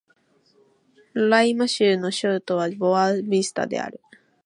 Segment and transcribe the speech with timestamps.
[1.13, 4.01] ロライマ州の州都はボア・ヴィスタである